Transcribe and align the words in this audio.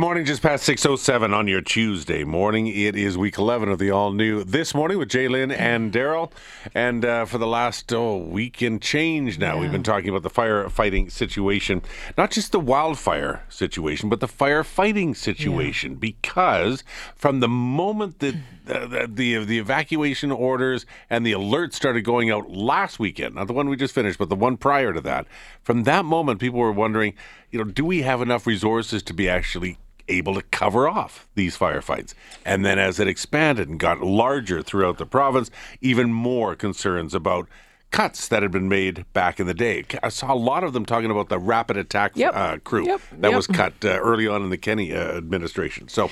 Morning, 0.00 0.24
just 0.24 0.42
past 0.42 0.64
6.07 0.64 1.34
on 1.34 1.48
your 1.48 1.60
Tuesday 1.60 2.22
morning. 2.22 2.68
It 2.68 2.94
is 2.94 3.18
week 3.18 3.36
11 3.36 3.68
of 3.68 3.80
the 3.80 3.90
all 3.90 4.12
new 4.12 4.44
This 4.44 4.72
Morning 4.72 4.96
with 4.96 5.08
Jalen 5.08 5.52
and 5.52 5.92
Daryl. 5.92 6.30
And 6.72 7.04
uh, 7.04 7.24
for 7.24 7.38
the 7.38 7.48
last 7.48 7.92
oh, 7.92 8.16
week 8.18 8.62
and 8.62 8.80
change 8.80 9.40
now, 9.40 9.56
yeah. 9.56 9.60
we've 9.60 9.72
been 9.72 9.82
talking 9.82 10.08
about 10.08 10.22
the 10.22 10.30
firefighting 10.30 11.10
situation. 11.10 11.82
Not 12.16 12.30
just 12.30 12.52
the 12.52 12.60
wildfire 12.60 13.42
situation, 13.48 14.08
but 14.08 14.20
the 14.20 14.28
firefighting 14.28 15.16
situation. 15.16 15.94
Yeah. 15.94 15.98
Because 15.98 16.84
from 17.16 17.40
the 17.40 17.48
moment 17.48 18.20
that 18.20 18.36
uh, 18.68 18.86
the, 18.86 19.10
the, 19.12 19.44
the 19.44 19.58
evacuation 19.58 20.30
orders 20.30 20.86
and 21.10 21.26
the 21.26 21.32
alerts 21.32 21.74
started 21.74 22.02
going 22.02 22.30
out 22.30 22.48
last 22.48 23.00
weekend, 23.00 23.34
not 23.34 23.48
the 23.48 23.52
one 23.52 23.68
we 23.68 23.74
just 23.74 23.96
finished, 23.96 24.20
but 24.20 24.28
the 24.28 24.36
one 24.36 24.58
prior 24.58 24.92
to 24.92 25.00
that, 25.00 25.26
from 25.64 25.82
that 25.82 26.04
moment, 26.04 26.38
people 26.38 26.60
were 26.60 26.70
wondering, 26.70 27.14
you 27.50 27.58
know, 27.58 27.64
do 27.64 27.84
we 27.84 28.02
have 28.02 28.22
enough 28.22 28.46
resources 28.46 29.02
to 29.02 29.12
be 29.12 29.28
actually 29.28 29.76
able 30.08 30.34
to 30.34 30.42
cover 30.42 30.88
off 30.88 31.28
these 31.34 31.56
firefights. 31.56 32.14
And 32.44 32.64
then 32.64 32.78
as 32.78 32.98
it 32.98 33.08
expanded 33.08 33.68
and 33.68 33.78
got 33.78 34.00
larger 34.00 34.62
throughout 34.62 34.98
the 34.98 35.06
province, 35.06 35.50
even 35.80 36.12
more 36.12 36.54
concerns 36.54 37.14
about 37.14 37.48
cuts 37.90 38.28
that 38.28 38.42
had 38.42 38.50
been 38.50 38.68
made 38.68 39.04
back 39.12 39.40
in 39.40 39.46
the 39.46 39.54
day. 39.54 39.84
I 40.02 40.10
saw 40.10 40.32
a 40.32 40.36
lot 40.36 40.62
of 40.64 40.72
them 40.72 40.84
talking 40.84 41.10
about 41.10 41.28
the 41.28 41.38
rapid 41.38 41.76
attack 41.76 42.12
yep. 42.14 42.34
uh, 42.34 42.58
crew 42.58 42.86
yep. 42.86 43.00
that 43.12 43.28
yep. 43.28 43.36
was 43.36 43.46
cut 43.46 43.72
uh, 43.84 43.98
early 43.98 44.26
on 44.26 44.42
in 44.42 44.50
the 44.50 44.58
Kenney 44.58 44.92
uh, 44.92 45.16
administration. 45.16 45.88
So 45.88 46.10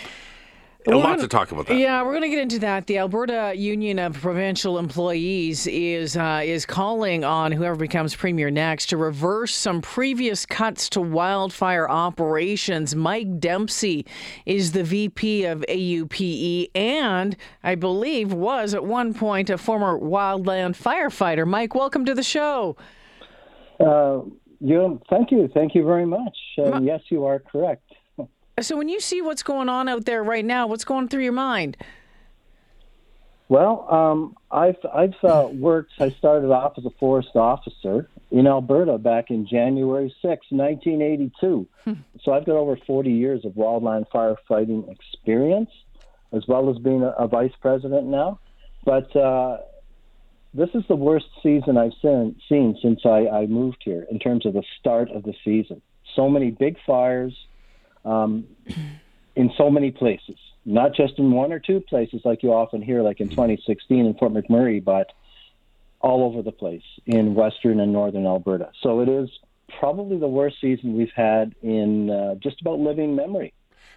a 0.94 0.96
lot 0.96 1.18
to 1.18 1.28
talk 1.28 1.52
about 1.52 1.66
that. 1.66 1.76
Yeah, 1.76 2.02
we're 2.02 2.12
going 2.12 2.22
to 2.22 2.28
get 2.28 2.38
into 2.38 2.58
that. 2.60 2.86
The 2.86 2.98
Alberta 2.98 3.54
Union 3.56 3.98
of 3.98 4.20
Provincial 4.20 4.78
Employees 4.78 5.66
is 5.66 6.16
uh, 6.16 6.42
is 6.44 6.66
calling 6.66 7.24
on 7.24 7.52
whoever 7.52 7.76
becomes 7.76 8.14
premier 8.14 8.50
next 8.50 8.86
to 8.86 8.96
reverse 8.96 9.54
some 9.54 9.80
previous 9.80 10.46
cuts 10.46 10.88
to 10.90 11.00
wildfire 11.00 11.88
operations. 11.88 12.94
Mike 12.94 13.38
Dempsey 13.40 14.06
is 14.44 14.72
the 14.72 14.84
VP 14.84 15.44
of 15.44 15.64
AUPE 15.68 16.70
and 16.74 17.36
I 17.62 17.74
believe 17.74 18.32
was 18.32 18.74
at 18.74 18.84
one 18.84 19.14
point 19.14 19.50
a 19.50 19.58
former 19.58 19.98
wildland 19.98 20.76
firefighter. 20.76 21.46
Mike, 21.46 21.74
welcome 21.74 22.04
to 22.04 22.14
the 22.14 22.22
show. 22.22 22.76
Uh, 23.80 24.20
you, 24.60 25.00
thank 25.10 25.30
you, 25.30 25.48
thank 25.52 25.74
you 25.74 25.84
very 25.84 26.06
much. 26.06 26.36
Uh, 26.58 26.80
yes, 26.80 27.00
you 27.10 27.24
are 27.24 27.38
correct. 27.38 27.85
So 28.62 28.74
when 28.74 28.88
you 28.88 29.00
see 29.00 29.20
what's 29.20 29.42
going 29.42 29.68
on 29.68 29.86
out 29.86 30.06
there 30.06 30.24
right 30.24 30.44
now, 30.44 30.66
what's 30.66 30.84
going 30.84 31.08
through 31.08 31.24
your 31.24 31.32
mind? 31.32 31.76
Well, 33.50 33.86
um, 33.90 34.34
I've 34.50 34.78
I've 34.94 35.14
uh, 35.22 35.48
worked. 35.52 35.92
I 36.00 36.08
started 36.12 36.50
off 36.50 36.72
as 36.78 36.86
a 36.86 36.90
forest 36.98 37.36
officer 37.36 38.08
in 38.30 38.46
Alberta 38.46 38.96
back 38.96 39.30
in 39.30 39.46
January 39.46 40.08
6, 40.22 40.46
1982. 40.48 41.68
Hmm. 41.84 41.92
So 42.22 42.32
I've 42.32 42.46
got 42.46 42.56
over 42.56 42.78
40 42.86 43.10
years 43.10 43.44
of 43.44 43.52
wildland 43.52 44.06
firefighting 44.08 44.90
experience, 44.90 45.70
as 46.32 46.42
well 46.48 46.70
as 46.70 46.78
being 46.78 47.02
a, 47.02 47.10
a 47.10 47.28
vice 47.28 47.52
president 47.60 48.06
now. 48.06 48.40
But 48.86 49.14
uh, 49.14 49.58
this 50.54 50.70
is 50.72 50.82
the 50.88 50.96
worst 50.96 51.26
season 51.42 51.76
I've 51.76 51.92
seen, 52.00 52.40
seen 52.48 52.78
since 52.80 53.00
I, 53.04 53.28
I 53.28 53.46
moved 53.46 53.82
here 53.84 54.06
in 54.10 54.18
terms 54.18 54.46
of 54.46 54.54
the 54.54 54.64
start 54.80 55.10
of 55.10 55.24
the 55.24 55.34
season. 55.44 55.82
So 56.14 56.30
many 56.30 56.50
big 56.50 56.78
fires 56.86 57.36
um, 58.06 58.46
in 59.34 59.50
so 59.58 59.68
many 59.68 59.90
places, 59.90 60.36
not 60.64 60.94
just 60.94 61.18
in 61.18 61.32
one 61.32 61.52
or 61.52 61.58
two 61.58 61.80
places 61.80 62.22
like 62.24 62.42
you 62.42 62.52
often 62.52 62.80
hear, 62.80 63.02
like 63.02 63.20
in 63.20 63.28
2016 63.28 64.06
in 64.06 64.14
Fort 64.14 64.32
McMurray, 64.32 64.82
but 64.82 65.12
all 66.00 66.24
over 66.24 66.42
the 66.42 66.52
place 66.52 66.82
in 67.06 67.34
western 67.34 67.80
and 67.80 67.92
northern 67.92 68.26
Alberta. 68.26 68.70
So 68.82 69.00
it 69.00 69.08
is 69.08 69.28
probably 69.78 70.18
the 70.18 70.28
worst 70.28 70.56
season 70.60 70.96
we've 70.96 71.12
had 71.14 71.54
in 71.62 72.10
uh, 72.10 72.36
just 72.36 72.60
about 72.60 72.78
living 72.78 73.16
memory. 73.16 73.52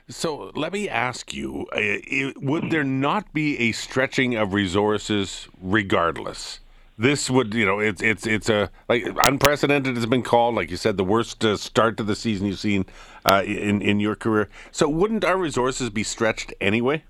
So 0.09 0.51
let 0.55 0.73
me 0.73 0.89
ask 0.89 1.33
you: 1.33 1.67
uh, 1.71 2.31
Would 2.41 2.71
there 2.71 2.83
not 2.83 3.31
be 3.31 3.59
a 3.59 3.71
stretching 3.73 4.35
of 4.35 4.53
resources 4.53 5.47
regardless? 5.61 6.59
This 6.99 7.29
would 7.29 7.53
you 7.53 7.65
know 7.65 7.79
it's 7.79 8.01
it's 8.03 8.27
it's 8.27 8.49
a 8.49 8.69
like 8.89 9.05
unprecedented 9.23 9.95
has 9.95 10.05
been 10.05 10.21
called 10.21 10.53
like 10.53 10.69
you 10.69 10.75
said 10.75 10.97
the 10.97 11.03
worst 11.03 11.43
uh, 11.45 11.55
start 11.55 11.95
to 11.95 12.03
the 12.03 12.15
season 12.15 12.45
you've 12.45 12.59
seen 12.59 12.85
uh, 13.25 13.41
in 13.45 13.81
in 13.81 13.99
your 13.99 14.15
career. 14.15 14.49
So 14.71 14.87
wouldn't 14.89 15.23
our 15.23 15.37
resources 15.37 15.89
be 15.89 16.03
stretched 16.03 16.53
anyway? 16.59 17.03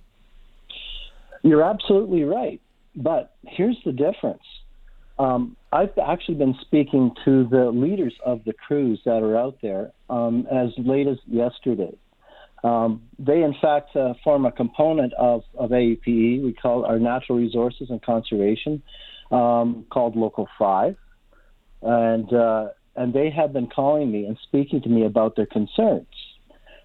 You're 1.42 1.64
absolutely 1.64 2.24
right. 2.24 2.62
But 2.96 3.34
here's 3.48 3.78
the 3.84 3.92
difference. 3.92 4.44
Um, 5.18 5.58
I've 5.74 5.98
actually 5.98 6.36
been 6.36 6.56
speaking 6.62 7.12
to 7.26 7.48
the 7.50 7.72
leaders 7.72 8.14
of 8.26 8.44
the 8.46 8.54
crews 8.54 9.02
that 9.06 9.24
are 9.24 9.36
out 9.36 9.58
there 9.62 9.92
um, 10.10 10.48
as 10.52 10.70
late 10.78 11.08
as 11.08 11.18
yesterday. 11.28 11.96
Um, 12.64 13.04
they, 13.18 13.42
in 13.42 13.56
fact, 13.62 13.96
uh, 13.96 14.14
form 14.24 14.46
a 14.46 14.52
component 14.52 15.14
of, 15.14 15.44
of 15.58 15.72
AUPE. 15.72 16.44
We 16.44 16.54
call 16.54 16.86
our 16.86 17.00
natural 17.00 17.38
resources 17.38 17.90
and 17.90 18.02
conservation 18.02 18.82
um, 19.32 19.86
called 19.90 20.16
Local 20.16 20.48
Five, 20.58 20.96
and 21.82 22.32
uh, 22.34 22.70
and 22.96 23.14
they 23.14 23.30
have 23.30 23.54
been 23.54 23.68
calling 23.68 24.12
me 24.12 24.26
and 24.26 24.38
speaking 24.44 24.82
to 24.82 24.90
me 24.90 25.06
about 25.06 25.36
their 25.36 25.46
concerns. 25.46 26.08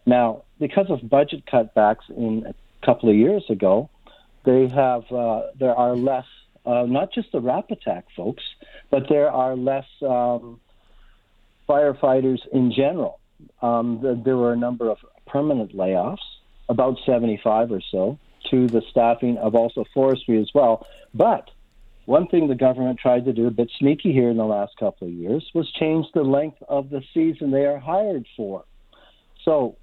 Now, 0.06 0.44
because 0.60 0.87
of 0.91 1.09
budget 1.09 1.44
cutbacks 1.47 2.09
in 2.10 2.44
a 2.47 2.87
couple 2.87 3.09
of 3.09 3.16
years 3.16 3.44
ago, 3.49 3.88
they 4.44 4.69
have 4.69 5.10
uh, 5.10 5.43
there 5.59 5.75
are 5.75 5.97
less 5.97 6.27
uh, 6.66 6.84
not 6.87 7.12
just 7.12 7.32
the 7.32 7.41
Rapattack 7.41 8.05
folks, 8.16 8.43
but 8.91 9.09
there 9.09 9.31
are 9.31 9.56
less 9.56 9.87
um, 10.03 10.61
firefighters 11.69 12.41
in 12.53 12.72
general. 12.72 13.21
Um, 13.61 14.00
the, 14.03 14.21
there 14.22 14.37
were 14.37 14.53
a 14.53 14.56
number 14.56 14.91
of 14.91 14.99
permanent 15.26 15.75
layoffs, 15.75 16.19
about 16.69 16.97
75 17.05 17.72
or 17.72 17.81
so, 17.91 18.19
to 18.50 18.66
the 18.66 18.82
staffing 18.91 19.37
of 19.38 19.55
also 19.55 19.84
forestry 19.93 20.41
as 20.41 20.49
well. 20.55 20.87
But 21.12 21.50
one 22.06 22.26
thing 22.28 22.48
the 22.48 22.54
government 22.54 22.98
tried 22.98 23.25
to 23.25 23.32
do, 23.32 23.47
a 23.47 23.50
bit 23.50 23.70
sneaky 23.78 24.12
here 24.12 24.31
in 24.31 24.37
the 24.37 24.44
last 24.44 24.72
couple 24.78 25.09
of 25.09 25.15
years, 25.15 25.44
was 25.54 25.70
change 25.78 26.06
the 26.15 26.22
length 26.22 26.59
of 26.69 26.91
the 26.91 27.03
season 27.12 27.50
they 27.50 27.65
are 27.65 27.78
hired 27.78 28.26
for. 28.37 28.65
So, 29.44 29.76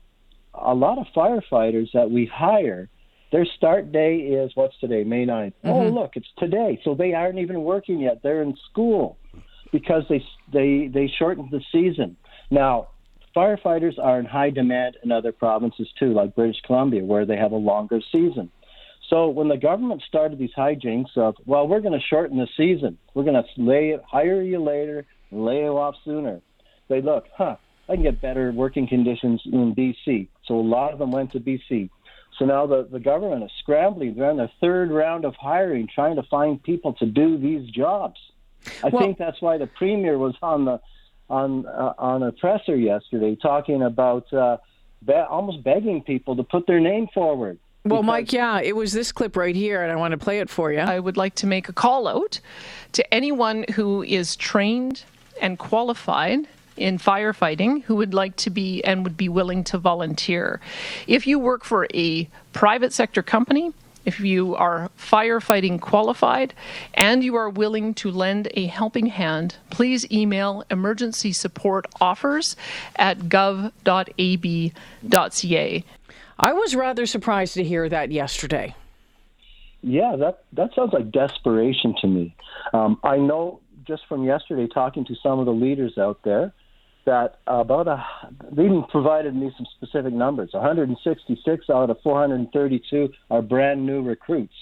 a 0.53 0.73
lot 0.73 0.97
of 0.97 1.05
firefighters 1.15 1.87
that 1.93 2.11
we 2.11 2.25
hire, 2.25 2.89
their 3.31 3.45
start 3.57 3.91
day 3.91 4.17
is 4.17 4.51
what's 4.55 4.77
today, 4.79 5.03
May 5.03 5.25
9th. 5.25 5.53
Oh, 5.63 5.67
mm-hmm. 5.69 5.97
Oh, 5.97 6.01
look, 6.01 6.11
it's 6.15 6.27
today. 6.37 6.79
So 6.83 6.93
they 6.93 7.13
aren't 7.13 7.39
even 7.39 7.61
working 7.63 7.99
yet. 7.99 8.19
They're 8.21 8.41
in 8.41 8.55
school 8.69 9.17
because 9.71 10.03
they 10.09 10.23
they 10.51 10.89
they 10.93 11.11
shortened 11.17 11.49
the 11.51 11.61
season. 11.71 12.17
Now, 12.49 12.89
firefighters 13.35 13.97
are 13.97 14.19
in 14.19 14.25
high 14.25 14.49
demand 14.49 14.97
in 15.03 15.11
other 15.11 15.31
provinces 15.31 15.87
too, 15.97 16.13
like 16.13 16.35
British 16.35 16.61
Columbia, 16.65 17.03
where 17.03 17.25
they 17.25 17.37
have 17.37 17.53
a 17.53 17.57
longer 17.57 18.01
season. 18.11 18.51
So 19.11 19.27
when 19.27 19.49
the 19.49 19.57
government 19.57 20.01
started 20.07 20.39
these 20.39 20.53
hijinks 20.57 21.17
of, 21.17 21.35
well, 21.45 21.67
we're 21.67 21.81
going 21.81 21.99
to 21.99 22.05
shorten 22.09 22.37
the 22.37 22.47
season, 22.55 22.97
we're 23.13 23.25
going 23.25 23.35
to 23.35 23.61
lay 23.61 23.97
hire 24.09 24.41
you 24.41 24.63
later, 24.63 25.05
lay 25.31 25.57
you 25.57 25.77
off 25.77 25.95
sooner. 26.05 26.39
They 26.87 27.01
look, 27.01 27.25
huh? 27.37 27.57
I 27.89 27.95
can 27.95 28.03
get 28.03 28.21
better 28.21 28.53
working 28.53 28.87
conditions 28.87 29.41
in 29.45 29.75
BC. 29.75 30.29
So 30.45 30.55
a 30.55 30.61
lot 30.61 30.93
of 30.93 30.99
them 30.99 31.11
went 31.11 31.33
to 31.33 31.41
BC. 31.41 31.89
So 32.39 32.45
now 32.45 32.65
the, 32.65 32.87
the 32.89 33.01
government 33.01 33.43
is 33.43 33.51
scrambling. 33.59 34.15
They're 34.15 34.29
on 34.29 34.37
their 34.37 34.51
third 34.61 34.91
round 34.91 35.25
of 35.25 35.35
hiring, 35.35 35.89
trying 35.93 36.15
to 36.15 36.23
find 36.23 36.63
people 36.63 36.93
to 36.93 37.05
do 37.05 37.37
these 37.37 37.69
jobs. 37.69 38.17
I 38.81 38.89
well, 38.89 39.01
think 39.01 39.17
that's 39.17 39.41
why 39.41 39.57
the 39.57 39.67
premier 39.67 40.17
was 40.17 40.35
on 40.41 40.63
the 40.63 40.79
on 41.29 41.65
uh, 41.65 41.93
on 41.97 42.23
a 42.23 42.31
presser 42.31 42.75
yesterday 42.75 43.37
talking 43.41 43.83
about 43.83 44.31
uh, 44.33 44.57
be- 45.05 45.13
almost 45.13 45.63
begging 45.63 46.01
people 46.01 46.37
to 46.37 46.43
put 46.43 46.65
their 46.65 46.79
name 46.79 47.07
forward. 47.13 47.59
Well, 47.83 48.03
Mike, 48.03 48.31
yeah, 48.31 48.61
it 48.61 48.75
was 48.75 48.93
this 48.93 49.11
clip 49.11 49.35
right 49.35 49.55
here, 49.55 49.81
and 49.81 49.91
I 49.91 49.95
want 49.95 50.11
to 50.11 50.17
play 50.17 50.39
it 50.39 50.49
for 50.49 50.71
you. 50.71 50.79
I 50.79 50.99
would 50.99 51.17
like 51.17 51.33
to 51.35 51.47
make 51.47 51.67
a 51.67 51.73
call 51.73 52.07
out 52.07 52.39
to 52.91 53.13
anyone 53.13 53.65
who 53.73 54.03
is 54.03 54.35
trained 54.35 55.03
and 55.41 55.57
qualified 55.57 56.47
in 56.77 56.99
firefighting 56.99 57.83
who 57.83 57.95
would 57.95 58.13
like 58.13 58.35
to 58.35 58.49
be 58.49 58.83
and 58.83 59.03
would 59.03 59.17
be 59.17 59.29
willing 59.29 59.63
to 59.65 59.77
volunteer. 59.77 60.61
If 61.07 61.25
you 61.25 61.39
work 61.39 61.63
for 61.63 61.87
a 61.93 62.29
private 62.53 62.93
sector 62.93 63.23
company, 63.23 63.73
if 64.05 64.19
you 64.19 64.55
are 64.55 64.89
firefighting 64.97 65.79
qualified 65.79 66.53
and 66.93 67.23
you 67.23 67.35
are 67.35 67.49
willing 67.49 67.93
to 67.95 68.09
lend 68.09 68.47
a 68.55 68.65
helping 68.65 69.07
hand, 69.07 69.57
please 69.69 70.11
email 70.11 70.63
emergency 70.71 71.31
support 71.33 71.85
offers 71.99 72.55
at 72.95 73.19
gov.ab.ca. 73.19 73.73
I 76.41 76.53
was 76.53 76.75
rather 76.75 77.05
surprised 77.05 77.53
to 77.53 77.63
hear 77.63 77.87
that 77.87 78.11
yesterday. 78.11 78.73
Yeah, 79.83 80.15
that 80.17 80.43
that 80.53 80.71
sounds 80.75 80.91
like 80.91 81.11
desperation 81.11 81.93
to 82.01 82.07
me. 82.07 82.35
Um, 82.73 82.99
I 83.03 83.17
know 83.17 83.61
just 83.87 84.03
from 84.09 84.23
yesterday 84.23 84.67
talking 84.67 85.05
to 85.05 85.15
some 85.21 85.39
of 85.39 85.45
the 85.45 85.51
leaders 85.51 85.99
out 85.99 86.19
there 86.23 86.51
that 87.05 87.39
about 87.45 87.87
a 87.87 88.03
they 88.51 88.65
even 88.65 88.83
provided 88.89 89.35
me 89.35 89.51
some 89.55 89.67
specific 89.77 90.13
numbers. 90.13 90.49
166 90.53 91.69
out 91.69 91.91
of 91.91 91.97
432 92.01 93.09
are 93.29 93.41
brand 93.43 93.85
new 93.85 94.01
recruits. 94.01 94.53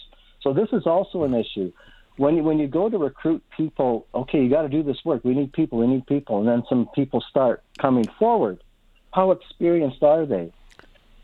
So 0.41 0.53
this 0.53 0.67
is 0.73 0.85
also 0.85 1.23
an 1.23 1.33
issue. 1.33 1.71
When 2.17 2.35
you, 2.35 2.43
when 2.43 2.59
you 2.59 2.67
go 2.67 2.89
to 2.89 2.97
recruit 2.97 3.41
people, 3.55 4.05
okay, 4.13 4.43
you 4.43 4.49
got 4.49 4.63
to 4.63 4.69
do 4.69 4.83
this 4.83 4.97
work. 5.05 5.23
We 5.23 5.33
need 5.33 5.53
people. 5.53 5.79
We 5.79 5.87
need 5.87 6.05
people, 6.07 6.39
and 6.39 6.47
then 6.47 6.63
some 6.67 6.89
people 6.93 7.23
start 7.29 7.63
coming 7.77 8.05
forward. 8.19 8.61
How 9.13 9.31
experienced 9.31 10.03
are 10.03 10.25
they? 10.25 10.51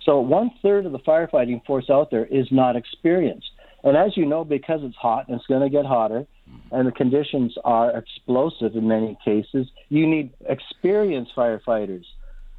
So 0.06 0.20
one 0.20 0.52
third 0.62 0.86
of 0.86 0.92
the 0.92 1.00
firefighting 1.00 1.66
force 1.66 1.90
out 1.90 2.12
there 2.12 2.26
is 2.26 2.48
not 2.52 2.76
experienced. 2.76 3.50
And 3.84 3.98
as 3.98 4.16
you 4.16 4.26
know, 4.26 4.44
because 4.44 4.82
it's 4.84 4.96
hot 4.96 5.28
and 5.28 5.36
it's 5.36 5.46
going 5.48 5.62
to 5.62 5.70
get 5.70 5.86
hotter, 5.86 6.26
and 6.72 6.88
the 6.88 6.92
conditions 6.92 7.56
are 7.64 7.96
explosive 7.98 8.76
in 8.76 8.88
many 8.88 9.18
cases, 9.26 9.68
you 9.90 10.08
need 10.08 10.32
experienced 10.48 11.32
firefighters. 11.36 12.04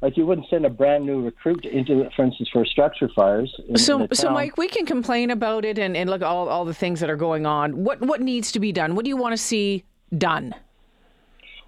Like 0.01 0.15
you 0.15 0.25
wouldn't 0.25 0.47
send 0.49 0.65
a 0.65 0.69
brand 0.69 1.05
new 1.05 1.23
recruit 1.23 1.65
into, 1.65 2.07
for 2.15 2.25
instance, 2.25 2.49
for 2.53 2.65
structure 2.65 3.09
fires. 3.15 3.53
In, 3.67 3.77
so, 3.77 4.01
in 4.01 4.13
so 4.13 4.29
Mike, 4.29 4.57
we 4.57 4.67
can 4.67 4.85
complain 4.85 5.31
about 5.31 5.65
it 5.65 5.79
and, 5.79 5.97
and 5.97 6.09
look 6.09 6.21
at 6.21 6.27
all 6.27 6.47
all 6.49 6.65
the 6.65 6.73
things 6.73 6.99
that 6.99 7.09
are 7.09 7.15
going 7.15 7.47
on. 7.47 7.83
What 7.83 8.01
what 8.01 8.21
needs 8.21 8.51
to 8.51 8.59
be 8.59 8.71
done? 8.71 8.93
What 8.93 9.05
do 9.05 9.09
you 9.09 9.17
want 9.17 9.33
to 9.33 9.37
see 9.37 9.83
done? 10.15 10.53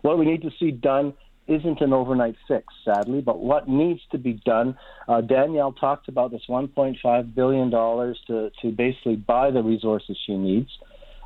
What 0.01 0.19
we 0.19 0.25
need 0.25 0.43
to 0.43 0.51
see 0.59 0.69
done 0.69 1.13
isn't 1.49 1.81
an 1.81 1.93
overnight 1.93 2.35
fix, 2.47 2.65
sadly, 2.85 3.21
but 3.21 3.39
what 3.39 3.67
needs 3.67 4.01
to 4.11 4.17
be 4.17 4.33
done. 4.45 4.77
Uh, 5.07 5.21
Danielle 5.21 5.73
talked 5.73 6.07
about 6.07 6.31
this 6.31 6.41
1.5 6.47 7.35
billion 7.35 7.69
dollars 7.69 8.19
to 8.27 8.51
to 8.61 8.71
basically 8.71 9.15
buy 9.15 9.51
the 9.51 9.61
resources 9.61 10.17
she 10.25 10.35
needs. 10.35 10.69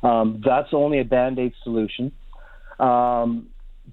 Um, 0.02 0.42
that's 0.44 0.68
only 0.72 1.00
a 1.00 1.04
band 1.04 1.38
aid 1.38 1.52
solution. 1.62 2.12
Um, 2.78 3.48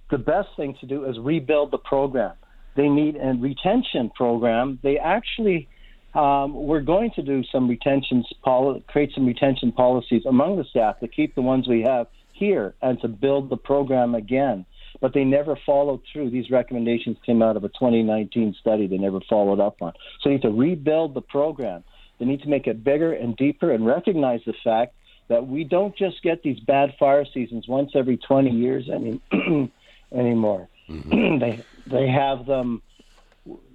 the 0.10 0.18
best 0.18 0.50
thing 0.58 0.76
to 0.82 0.86
do 0.86 1.06
is 1.06 1.18
rebuild 1.20 1.72
the 1.72 1.78
program. 1.78 2.36
They 2.76 2.88
need 2.88 3.18
a 3.18 3.34
retention 3.34 4.10
program. 4.16 4.80
They 4.82 4.98
actually 4.98 5.68
um, 6.14 6.54
we're 6.54 6.82
going 6.82 7.12
to 7.16 7.22
do 7.22 7.44
some 7.52 7.70
retention 7.70 8.24
poli- 8.44 8.84
create 8.88 9.12
some 9.16 9.26
retention 9.26 9.72
policies 9.72 10.24
among 10.26 10.58
the 10.58 10.66
staff 10.66 11.00
to 11.00 11.08
keep 11.08 11.36
the 11.36 11.42
ones 11.42 11.68
we 11.68 11.82
have 11.82 12.08
here 12.34 12.74
and 12.82 13.00
to 13.02 13.08
build 13.08 13.50
the 13.50 13.58
program 13.58 14.16
again. 14.16 14.66
But 15.02 15.14
they 15.14 15.26
never 15.26 15.58
followed 15.66 16.02
through. 16.12 16.30
These 16.30 16.50
recommendations 16.50 17.18
came 17.26 17.42
out 17.42 17.58
of 17.58 17.64
a 17.66 17.70
2019 17.70 18.56
study 18.60 18.88
they 18.88 18.98
never 18.98 19.20
followed 19.28 19.60
up 19.60 19.82
on. 19.82 19.94
So 20.22 20.30
they 20.30 20.36
need 20.36 20.44
to 20.44 20.52
rebuild 20.52 21.14
the 21.16 21.22
program. 21.22 21.84
They 22.20 22.26
need 22.26 22.44
to 22.44 22.50
make 22.50 22.68
it 22.68 22.84
bigger 22.84 23.12
and 23.12 23.36
deeper 23.36 23.72
and 23.72 23.86
recognize 23.86 24.42
the 24.46 24.54
fact 24.64 24.94
that 25.28 25.48
we 25.48 25.64
don't 25.64 25.96
just 25.96 26.22
get 26.22 26.44
these 26.44 26.60
bad 26.60 26.94
fire 27.00 27.26
seasons 27.26 27.68
once 27.68 27.92
every 27.96 28.18
20 28.18 28.52
years 28.52 28.90
any, 28.90 29.20
anymore. 30.12 30.68
Mm-hmm. 30.90 31.38
they 31.40 31.64
they 31.88 32.08
have 32.08 32.46
them. 32.46 32.82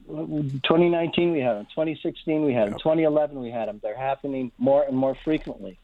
2019 0.09 1.33
we 1.33 1.41
had 1.41 1.57
them. 1.57 1.65
2016 1.71 2.45
we 2.45 2.53
had 2.53 2.71
them. 2.71 2.79
2011 2.79 3.41
we 3.41 3.51
had 3.51 3.69
them. 3.69 3.81
They're 3.83 3.97
happening 3.97 4.53
more 4.59 4.85
and 4.85 4.97
more 4.97 5.17
frequently, 5.25 5.79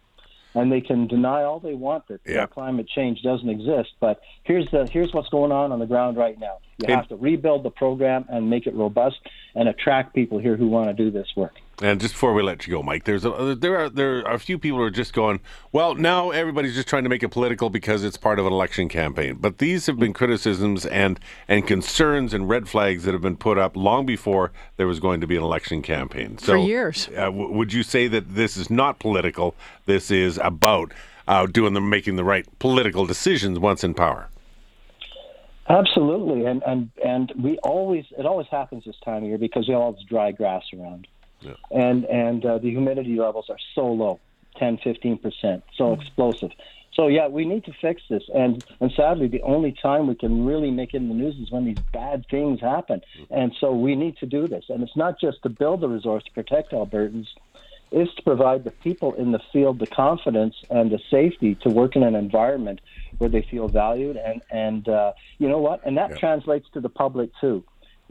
and 0.55 0.71
they 0.71 0.81
can 0.81 1.07
deny 1.07 1.43
all 1.43 1.61
they 1.61 1.75
want 1.75 2.07
that 2.09 2.21
yeah. 2.27 2.47
climate 2.47 2.89
change 2.89 3.23
doesn't 3.23 3.49
exist. 3.49 3.91
But 4.01 4.21
here's 4.45 4.71
the 4.71 4.87
here's 4.91 5.13
what's 5.13 5.29
going 5.29 5.53
on 5.53 5.73
on 5.73 5.79
the 5.79 5.87
ground 5.87 6.17
right 6.17 6.39
now. 6.39 6.59
You 6.79 6.95
have 6.95 7.09
to 7.09 7.17
rebuild 7.17 7.63
the 7.63 7.71
program 7.71 8.25
and 8.29 8.51
make 8.51 8.67
it 8.67 8.75
robust 8.75 9.17
and 9.55 9.69
attract 9.69 10.15
people 10.15 10.39
here 10.39 10.57
who 10.57 10.69
want 10.69 10.89
to 10.89 10.95
do 10.95 11.11
this 11.11 11.29
work. 11.37 11.61
And 11.83 12.01
just 12.01 12.15
before 12.15 12.33
we 12.33 12.43
let 12.43 12.67
you 12.67 12.73
go, 12.73 12.83
Mike, 12.83 13.05
there's 13.05 13.25
a, 13.25 13.57
there 13.59 13.77
are 13.77 13.89
there 13.89 14.27
are 14.27 14.35
a 14.35 14.39
few 14.39 14.57
people 14.59 14.79
who 14.79 14.85
are 14.85 14.91
just 14.91 15.13
going, 15.13 15.41
well, 15.73 15.95
now 15.97 16.31
everybody's 16.31 16.75
just 16.75 16.87
trying 16.87 17.03
to 17.03 17.09
make 17.09 17.25
it 17.25 17.31
political 17.31 17.71
because 17.71 18.05
it's 18.05 18.17
part 18.17 18.39
of 18.39 18.47
an 18.47 18.53
election 18.53 18.89
campaign. 18.89 19.39
But 19.41 19.59
these 19.59 19.87
have 19.87 19.99
been 19.99 20.13
criticisms 20.13 20.87
and 20.87 21.19
and 21.49 21.67
concerns 21.67 22.33
and 22.33 22.49
red 22.49 22.69
flags 22.69 23.03
that 23.05 23.13
have 23.13 23.23
been 23.23 23.37
put 23.37 23.59
up 23.59 23.77
long 23.77 24.07
before 24.07 24.53
there 24.77 24.87
was 24.87 25.01
going 25.01 25.21
to 25.23 25.27
be 25.27 25.37
an 25.37 25.43
election 25.43 25.83
campaign. 25.83 26.39
So, 26.39 26.53
For 26.53 26.59
years, 26.59 27.09
uh, 27.09 27.25
w- 27.25 27.51
would 27.51 27.73
you 27.73 27.83
say 27.83 28.07
that 28.09 28.35
this 28.35 28.57
is 28.57 28.71
not 28.71 29.01
political? 29.01 29.57
This 29.87 30.11
is 30.13 30.39
about 30.39 30.93
uh, 31.27 31.47
doing 31.47 31.75
the 31.75 31.81
making 31.81 32.15
the 32.15 32.25
right 32.25 32.47
political 32.61 33.07
decisions 33.07 33.59
once 33.59 33.83
in 33.83 33.95
power. 33.95 34.29
Absolutely, 35.69 36.45
and 36.45 36.63
and 36.67 36.91
and 37.05 37.33
we 37.41 37.59
always 37.59 38.05
it 38.19 38.27
always 38.27 38.47
happens 38.51 38.85
this 38.85 38.97
time 39.05 39.23
of 39.23 39.29
year 39.29 39.39
because 39.39 39.67
we 39.67 39.73
have 39.73 39.83
all 39.83 39.93
this 39.93 40.05
dry 40.09 40.31
grass 40.31 40.63
around. 40.75 41.07
Yeah. 41.43 41.55
And 41.71 42.05
and 42.05 42.45
uh, 42.45 42.59
the 42.59 42.71
humidity 42.71 43.17
levels 43.17 43.47
are 43.51 43.59
so 43.75 43.87
low, 43.87 44.21
10, 44.59 44.79
15 44.79 45.19
percent, 45.19 45.65
so 45.77 45.85
mm 45.85 46.01
explosive. 46.01 46.51
So 46.95 47.07
yeah, 47.07 47.29
we 47.29 47.47
need 47.47 47.65
to 47.65 47.73
fix 47.81 48.03
this. 48.11 48.23
And 48.35 48.65
and 48.81 48.93
sadly, 48.93 49.27
the 49.27 49.43
only 49.43 49.73
time 49.73 50.07
we 50.07 50.15
can 50.15 50.45
really 50.45 50.71
make 50.71 50.95
it 50.95 50.99
in 50.99 51.09
the 51.09 51.15
news 51.15 51.37
is 51.37 51.51
when 51.51 51.65
these 51.65 51.79
bad 51.93 52.27
things 52.31 52.61
happen. 52.61 53.03
mm 53.19 53.27
And 53.31 53.55
so 53.61 53.73
we 53.73 53.97
need 53.97 54.17
to 54.19 54.27
do 54.27 54.47
this. 54.47 54.65
And 54.69 54.83
it's 54.83 54.97
not 54.97 55.21
just 55.21 55.43
to 55.43 55.49
build 55.49 55.81
the 55.81 55.89
resource 55.89 56.25
to 56.25 56.33
protect 56.33 56.73
Albertans. 56.73 57.29
It's 57.91 58.15
to 58.15 58.23
provide 58.23 58.65
the 58.65 58.71
people 58.71 59.13
in 59.15 59.33
the 59.33 59.41
field 59.53 59.79
the 59.79 59.87
confidence 59.87 60.57
and 60.71 60.91
the 60.91 60.99
safety 61.11 61.55
to 61.57 61.69
work 61.69 61.95
in 61.95 62.03
an 62.03 62.15
environment 62.15 62.81
where 63.19 63.29
they 63.29 63.43
feel 63.43 63.69
valued 63.69 64.17
and 64.17 64.43
and 64.51 64.89
uh, 64.89 65.13
you 65.39 65.49
know 65.49 65.59
what 65.59 65.81
and 65.87 65.97
that 65.99 66.11
yeah. 66.11 66.17
translates 66.17 66.67
to 66.73 66.81
the 66.81 66.89
public 66.89 67.31
too 67.41 67.63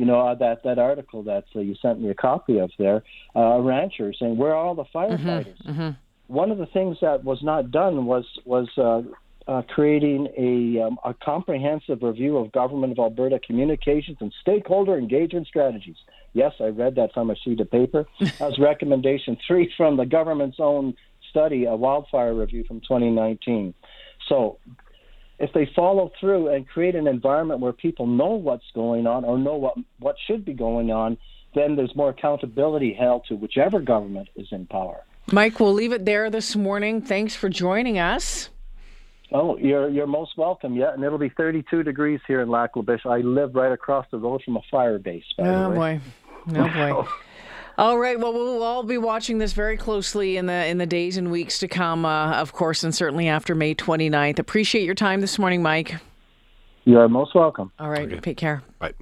you 0.01 0.07
know 0.07 0.19
uh, 0.19 0.33
that 0.33 0.63
that 0.63 0.80
article 0.80 1.21
that 1.21 1.44
uh, 1.56 1.59
you 1.59 1.75
sent 1.80 2.01
me 2.01 2.09
a 2.09 2.15
copy 2.15 2.57
of 2.57 2.71
there, 2.80 3.03
uh, 3.36 3.39
a 3.39 3.62
rancher 3.62 4.12
saying 4.19 4.36
where 4.36 4.50
are 4.56 4.65
all 4.65 4.74
the 4.74 4.83
mm-hmm, 4.86 4.98
firefighters? 4.98 5.63
Mm-hmm, 5.63 5.81
mm-hmm. 5.81 6.33
One 6.33 6.50
of 6.50 6.57
the 6.57 6.65
things 6.65 6.98
that 7.01 7.24
was 7.24 7.38
not 7.44 7.69
done 7.69 8.07
was 8.07 8.25
was 8.44 8.68
uh, 8.80 9.03
uh, 9.48 9.62
creating 9.75 10.27
a, 10.36 10.81
um, 10.81 10.98
a 11.06 11.13
comprehensive 11.13 12.01
review 12.01 12.38
of 12.38 12.51
government 12.51 12.94
of 12.94 12.98
Alberta 12.98 13.39
communications 13.45 14.18
and 14.21 14.33
stakeholder 14.42 14.98
engagement 14.98 15.45
strategies. 15.45 15.98
Yes, 16.33 16.53
I 16.59 16.69
read 16.69 16.95
that 16.95 17.13
from 17.13 17.30
a 17.30 17.36
sheet 17.36 17.59
of 17.59 17.69
paper. 17.69 18.07
That 18.19 18.39
was 18.39 18.57
recommendation 18.57 19.38
three 19.45 19.71
from 19.77 19.98
the 19.98 20.06
government's 20.07 20.57
own 20.59 20.95
study, 21.30 21.65
a 21.65 21.75
wildfire 21.75 22.33
review 22.33 22.63
from 22.68 22.80
2019. 22.80 23.75
So 24.27 24.57
if 25.42 25.52
they 25.54 25.70
follow 25.76 26.12
through 26.20 26.50
and 26.50 26.68
create 26.68 26.96
an 26.96 27.08
environment 27.08 27.60
where 27.60 27.74
people 27.74 28.06
know 28.06 28.34
what's 28.34 28.70
going 28.76 29.08
on 29.08 29.26
or 29.26 29.38
know 29.38 29.56
what 29.56 29.76
what 30.00 30.16
should 30.28 30.46
be 30.46 30.54
going 30.54 30.92
on, 30.92 31.18
then 31.56 31.76
there's 31.76 31.96
more 31.96 32.10
accountability 32.10 32.94
held 32.94 33.26
to 33.28 33.36
whichever 33.36 33.80
government 33.80 34.30
is 34.36 34.48
in 34.52 34.68
power. 34.68 35.04
Mike, 35.32 35.60
we'll 35.60 35.74
leave 35.74 35.92
it 35.92 36.06
there 36.06 36.30
this 36.30 36.56
morning. 36.56 37.02
Thanks 37.02 37.36
for 37.36 37.50
joining 37.50 37.98
us. 37.98 38.50
Oh, 39.32 39.58
you're 39.58 39.90
you're 39.90 40.08
most 40.08 40.38
welcome. 40.38 40.76
Yeah, 40.76 40.94
and 40.94 41.04
it'll 41.04 41.18
be 41.18 41.30
32 41.30 41.84
degrees 41.84 42.20
here 42.28 42.42
in 42.42 42.50
Lac 42.50 42.76
La 42.76 42.84
Biche. 42.84 43.06
I 43.06 43.18
live 43.18 43.56
right 43.56 43.72
across 43.72 44.06
the 44.12 44.18
road 44.18 44.42
from 44.44 44.58
a 44.58 44.62
fire 44.70 45.00
base. 45.00 45.24
oh 45.40 45.72
boy, 45.74 46.00
oh 46.50 46.54
boy. 46.54 47.08
All 47.81 47.98
right. 47.98 48.19
Well, 48.19 48.31
we'll 48.31 48.62
all 48.62 48.83
be 48.83 49.00
watching 49.00 49.39
this 49.39 49.54
very 49.54 49.75
closely 49.75 50.38
in 50.38 50.45
the 50.45 50.68
in 50.68 50.78
the 50.78 50.86
days 50.86 51.18
and 51.18 51.31
weeks 51.31 51.57
to 51.57 51.68
come, 51.68 52.06
uh, 52.06 52.33
of 52.33 52.54
course, 52.54 52.83
and 52.83 52.94
certainly 52.94 53.28
after 53.28 53.56
May 53.56 53.74
29th. 53.74 54.38
Appreciate 54.38 54.83
your 54.83 54.94
time 54.94 55.19
this 55.19 55.39
morning, 55.39 55.63
Mike. 55.63 55.95
You 56.86 57.00
are 57.00 57.10
most 57.10 57.33
welcome. 57.33 57.72
All 57.80 57.89
right. 57.89 58.07
Okay. 58.07 58.19
Take 58.19 58.38
care. 58.38 58.62
Right. 58.80 58.94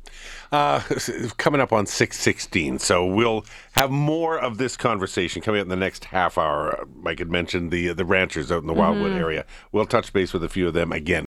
Uh, 0.53 0.79
coming 1.37 1.59
up 1.59 1.73
on 1.73 1.87
616. 1.87 2.79
So 2.79 3.05
we'll 3.05 3.43
have 3.73 3.91
more 3.91 4.39
of 4.39 4.57
this 4.57 4.77
conversation 4.77 5.41
coming 5.41 5.59
up 5.59 5.65
in 5.65 5.69
the 5.69 5.75
next 5.75 6.05
half 6.05 6.37
hour. 6.37 6.87
Mike 7.01 7.19
had 7.19 7.29
mentioned 7.29 7.71
the 7.71 7.91
the 7.91 8.05
ranchers 8.05 8.49
out 8.49 8.61
in 8.61 8.67
the 8.67 8.73
Wildwood 8.73 9.11
mm-hmm. 9.11 9.19
area. 9.19 9.45
We'll 9.73 9.87
touch 9.87 10.13
base 10.13 10.31
with 10.31 10.45
a 10.45 10.49
few 10.49 10.69
of 10.69 10.73
them 10.73 10.93
again. 10.93 11.25